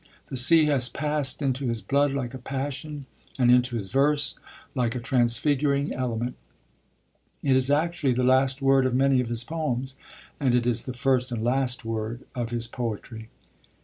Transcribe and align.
The 0.29 0.35
sea 0.35 0.65
has 0.65 0.89
passed 0.89 1.43
into 1.43 1.67
his 1.67 1.79
blood 1.79 2.11
like 2.11 2.33
a 2.33 2.39
passion 2.39 3.05
and 3.37 3.51
into 3.51 3.75
his 3.75 3.91
verse 3.91 4.33
like 4.73 4.95
a 4.95 4.99
transfiguring 4.99 5.93
element. 5.93 6.35
It 7.43 7.55
is 7.55 7.69
actually 7.69 8.13
the 8.13 8.23
last 8.23 8.63
word 8.63 8.87
of 8.87 8.95
many 8.95 9.21
of 9.21 9.29
his 9.29 9.43
poems, 9.43 9.95
and 10.39 10.55
it 10.55 10.65
is 10.65 10.85
the 10.85 10.93
first 10.93 11.31
and 11.31 11.43
last 11.43 11.85
word 11.85 12.23
of 12.33 12.49
his 12.49 12.65
poetry. 12.67 13.29